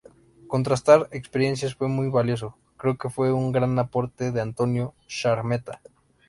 [0.47, 2.57] Contrastar experiencias fue muy valioso…
[2.75, 5.79] Creo que fue un gran aporte de Antonio Skármeta.